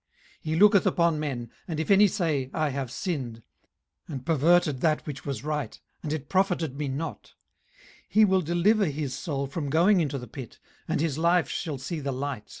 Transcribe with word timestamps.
18:033:027 0.39 0.39
He 0.41 0.55
looketh 0.59 0.85
upon 0.87 1.19
men, 1.19 1.51
and 1.67 1.79
if 1.79 1.91
any 1.91 2.07
say, 2.07 2.49
I 2.55 2.69
have 2.69 2.89
sinned, 2.89 3.43
and 4.07 4.25
perverted 4.25 4.81
that 4.81 5.05
which 5.05 5.27
was 5.27 5.43
right, 5.43 5.79
and 6.01 6.11
it 6.11 6.27
profited 6.27 6.75
me 6.75 6.87
not; 6.87 7.35
18:033:028 8.05 8.05
He 8.09 8.25
will 8.25 8.41
deliver 8.41 8.85
his 8.85 9.13
soul 9.13 9.45
from 9.45 9.69
going 9.69 10.01
into 10.01 10.17
the 10.17 10.25
pit, 10.25 10.57
and 10.87 11.01
his 11.01 11.19
life 11.19 11.49
shall 11.49 11.77
see 11.77 11.99
the 11.99 12.11
light. 12.11 12.49